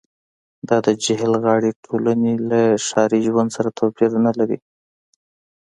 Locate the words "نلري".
4.25-4.57